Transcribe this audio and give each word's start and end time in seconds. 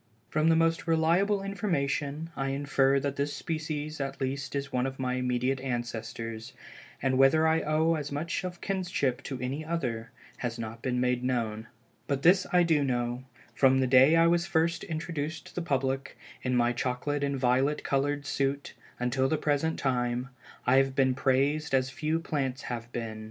From 0.31 0.47
the 0.49 0.55
most 0.55 0.87
reliable 0.87 1.43
information, 1.43 2.31
I 2.35 2.47
infer 2.47 2.99
that 2.99 3.17
this 3.17 3.35
species 3.35 4.01
at 4.01 4.19
least 4.19 4.55
is 4.55 4.73
one 4.73 4.87
of 4.87 4.97
my 4.97 5.13
immediate 5.13 5.59
ancestors, 5.61 6.53
and 7.03 7.19
whether 7.19 7.47
I 7.47 7.61
owe 7.61 7.93
as 7.93 8.11
much 8.11 8.43
of 8.43 8.61
kinship 8.61 9.21
to 9.25 9.39
any 9.39 9.63
other, 9.63 10.09
has 10.37 10.57
not 10.57 10.81
been 10.81 10.99
made 10.99 11.23
known. 11.23 11.67
But 12.07 12.23
this 12.23 12.47
I 12.51 12.63
do 12.63 12.83
know, 12.83 13.25
from 13.53 13.77
the 13.79 13.85
day 13.85 14.15
I 14.15 14.25
was 14.25 14.47
first 14.47 14.83
introduced 14.85 15.45
to 15.45 15.53
the 15.53 15.61
public, 15.61 16.17
in 16.41 16.55
my 16.55 16.73
chocolate 16.73 17.23
and 17.23 17.37
violet 17.37 17.83
colored 17.83 18.25
suit 18.25 18.73
until 18.99 19.29
the 19.29 19.37
present 19.37 19.77
time, 19.77 20.29
I 20.65 20.77
have 20.77 20.95
been 20.95 21.13
praised 21.13 21.75
as 21.75 21.91
few 21.91 22.19
plants 22.19 22.63
have 22.63 22.91
been. 22.91 23.19